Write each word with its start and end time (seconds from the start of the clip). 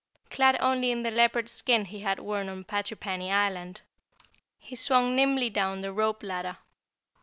Clad 0.31 0.57
only 0.61 0.89
in 0.89 1.03
the 1.03 1.11
leopard 1.11 1.47
skin 1.47 1.85
he 1.85 1.99
had 1.99 2.17
worn 2.17 2.49
on 2.49 2.63
Patrippany 2.63 3.31
Island, 3.31 3.81
he 4.57 4.75
swung 4.75 5.15
nimbly 5.15 5.51
down 5.51 5.81
the 5.81 5.93
rope 5.93 6.23
ladder. 6.23 6.57